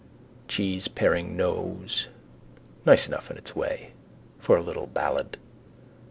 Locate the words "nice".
2.87-3.07